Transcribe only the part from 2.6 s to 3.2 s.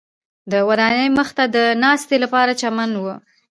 چمن و.